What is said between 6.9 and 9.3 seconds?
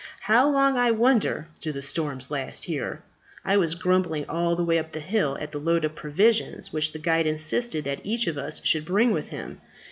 the guide insisted that each of us should bring with